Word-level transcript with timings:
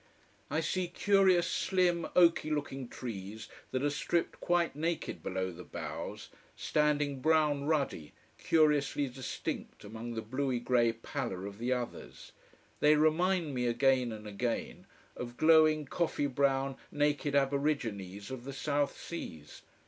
I 0.49 0.61
see 0.61 0.87
curious 0.87 1.45
slim 1.45 2.07
oaky 2.15 2.49
looking 2.51 2.87
trees 2.87 3.47
that 3.69 3.83
are 3.83 3.89
stripped 3.91 4.39
quite 4.39 4.75
naked 4.75 5.21
below 5.21 5.51
the 5.51 5.63
boughs, 5.63 6.29
standing 6.55 7.19
brown 7.21 7.65
ruddy, 7.65 8.13
curiously 8.39 9.07
distinct 9.09 9.83
among 9.83 10.15
the 10.15 10.23
bluey 10.23 10.57
grey 10.57 10.91
pallor 10.93 11.45
of 11.45 11.59
the 11.59 11.71
others. 11.73 12.31
They 12.79 12.95
remind 12.95 13.53
me, 13.53 13.67
again 13.67 14.11
and 14.11 14.25
again, 14.25 14.87
of 15.15 15.37
glowing, 15.37 15.85
coffee 15.85 16.25
brown, 16.25 16.77
naked 16.91 17.35
aborigines 17.35 18.31
of 18.31 18.43
the 18.43 18.53
South 18.53 18.99
Seas. 18.99 19.61